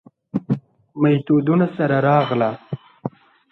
میتودونو 1.01 1.65
سره 1.77 1.97
راغله. 2.05 2.51